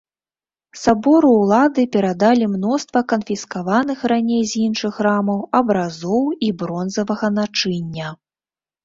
[0.83, 8.07] Сабору ўлады перадалі мноства канфіскаваных раней з іншых храмаў абразоў і бронзавага начыння.